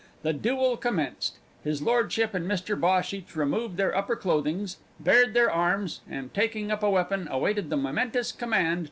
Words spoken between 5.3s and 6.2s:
their arms,